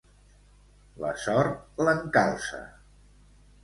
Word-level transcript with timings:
La 1.03 1.13
sort 1.25 1.79
l'encalça. 1.87 2.67